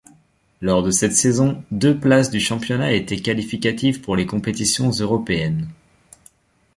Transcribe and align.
Lors 0.61 0.81
de 0.81 0.89
cette 0.89 1.13
saison, 1.13 1.63
deux 1.69 1.95
places 1.95 2.31
du 2.31 2.39
championnat 2.39 2.91
étaient 2.91 3.19
qualificatives 3.21 4.01
pour 4.01 4.15
les 4.15 4.25
compétitions 4.25 4.89
européennes. 4.89 5.67